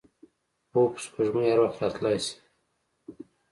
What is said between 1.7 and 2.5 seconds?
راتلای شي.